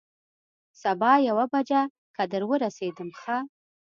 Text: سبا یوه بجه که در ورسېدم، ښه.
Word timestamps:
سبا 0.81 1.11
یوه 1.27 1.45
بجه 1.53 1.81
که 2.15 2.23
در 2.31 2.43
ورسېدم، 2.49 3.09
ښه. 3.19 3.37